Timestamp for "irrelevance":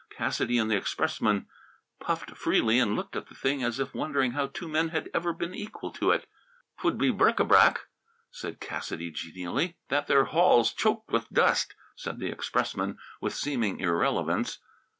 13.79-14.57